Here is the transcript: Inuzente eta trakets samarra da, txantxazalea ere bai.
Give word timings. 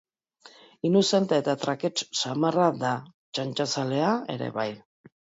Inuzente 0.87 1.35
eta 1.41 1.53
trakets 1.63 2.07
samarra 2.21 2.69
da, 2.83 2.93
txantxazalea 3.39 4.15
ere 4.37 4.49
bai. 4.57 4.67